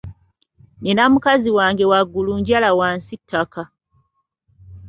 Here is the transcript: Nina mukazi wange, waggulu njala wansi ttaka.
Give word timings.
Nina 0.81 1.03
mukazi 1.13 1.49
wange, 1.57 1.83
waggulu 1.91 2.31
njala 2.41 2.69
wansi 2.79 3.15
ttaka. 3.21 3.63